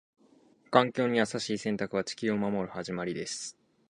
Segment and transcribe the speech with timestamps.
[0.71, 3.55] 環境に優しい選択は、地球を守る始まりです。